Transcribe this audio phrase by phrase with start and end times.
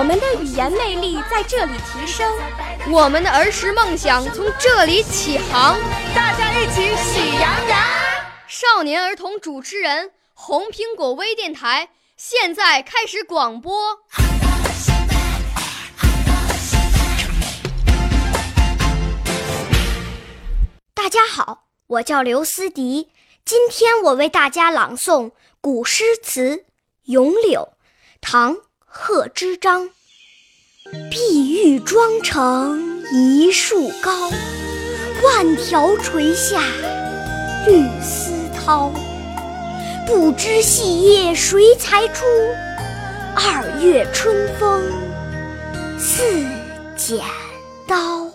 [0.00, 2.26] 我们的语言魅力在这里提升，
[2.90, 5.78] 我们的儿时梦想从这里起航。
[6.14, 7.78] 大家一起喜羊羊。
[8.48, 13.98] 少年儿童主持人，红苹果微电台现在开始广播。
[20.94, 23.10] 大家好，我叫刘思迪，
[23.44, 26.56] 今天我为大家朗诵古诗词
[27.02, 27.68] 《咏柳》，
[28.22, 28.54] 唐·
[28.92, 29.88] 贺知章。
[31.08, 34.28] 碧玉妆成一树高，
[35.22, 36.60] 万条垂下
[37.68, 38.90] 绿丝绦。
[40.08, 42.24] 不知细叶谁裁出？
[43.36, 44.82] 二月春风
[45.96, 46.24] 似
[46.96, 47.20] 剪
[47.86, 48.26] 刀。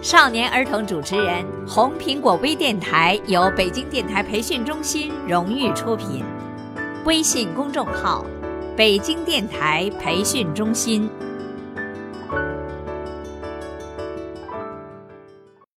[0.00, 6.24] 少年儿童主持人，红苹果微电台由北京电台培训中心荣誉出品，
[7.04, 8.24] 微信公众号：
[8.74, 11.08] 北京电台培训中心。